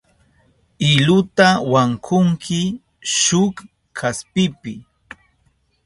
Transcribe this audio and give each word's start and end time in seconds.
Iluta 0.91 1.47
wankunki 1.71 2.59
shuk 3.17 3.55
kaspipi. 3.97 4.73